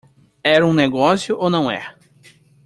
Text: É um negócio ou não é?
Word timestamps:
É 0.43 0.63
um 0.63 0.73
negócio 0.73 1.37
ou 1.37 1.47
não 1.47 1.69
é? 1.69 1.95